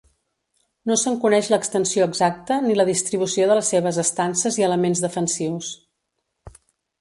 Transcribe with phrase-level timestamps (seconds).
[0.91, 5.71] No se'n coneix l'extensió exacta ni la distribució de les seves estances i elements defensius.